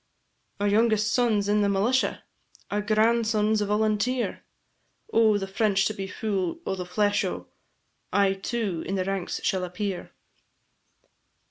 "Our 0.59 0.67
youngest 0.67 1.13
son 1.13 1.43
's 1.43 1.47
in 1.47 1.61
the 1.61 1.69
militia, 1.69 2.23
Our 2.71 2.79
eldest 2.79 2.95
grandson 2.95 3.55
's 3.55 3.61
volunteer: 3.61 4.43
O' 5.13 5.37
the 5.37 5.45
French 5.45 5.85
to 5.85 5.93
be 5.93 6.07
fu' 6.07 6.59
o' 6.65 6.73
the 6.73 6.87
flesh 6.87 7.23
o', 7.23 7.49
I 8.11 8.33
too 8.33 8.81
in 8.87 8.95
the 8.95 9.05
ranks 9.05 9.41
shall 9.43 9.63
appear." 9.63 10.11